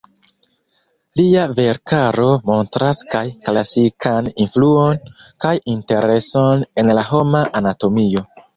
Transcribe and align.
Lia 1.19 1.43
verkaro 1.59 2.25
montras 2.51 3.03
kaj 3.13 3.23
klasikan 3.49 4.31
influon 4.47 5.15
kaj 5.45 5.55
intereson 5.77 6.67
en 6.85 6.93
la 7.01 7.09
homa 7.13 7.47
anatomio. 7.65 8.29